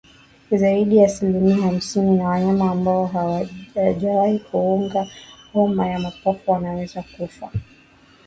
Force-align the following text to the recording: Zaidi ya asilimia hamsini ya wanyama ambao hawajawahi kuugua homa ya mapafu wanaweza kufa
Zaidi 0.51 0.97
ya 0.97 1.05
asilimia 1.05 1.57
hamsini 1.57 2.17
ya 2.19 2.27
wanyama 2.27 2.71
ambao 2.71 3.05
hawajawahi 3.07 4.39
kuugua 4.39 5.07
homa 5.53 5.87
ya 5.87 5.99
mapafu 5.99 6.51
wanaweza 6.51 7.03
kufa 7.17 7.51